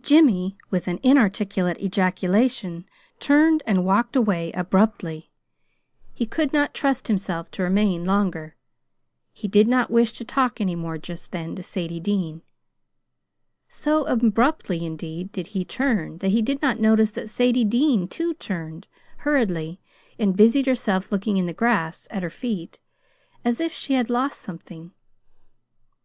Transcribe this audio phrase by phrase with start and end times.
[0.00, 2.84] Jimmy, with an inarticulate ejaculation,
[3.18, 5.32] turned and walked away abruptly.
[6.14, 8.54] He could not trust himself to remain longer.
[9.32, 12.42] He did not wish to talk any more, just then, to Sadie Dean.
[13.66, 18.34] So abruptly, indeed, did he turn, that he did not notice that Sadie Dean, too,
[18.34, 18.86] turned
[19.26, 19.80] hurriedly,
[20.16, 22.78] and busied herself looking in the grass at her feet,
[23.44, 24.92] as if she had lost something.